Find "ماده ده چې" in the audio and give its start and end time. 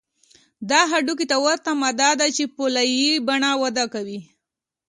1.81-2.43